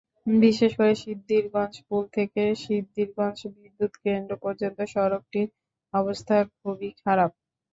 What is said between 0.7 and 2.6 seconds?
করে সিদ্ধিরগঞ্জ পুল থেকে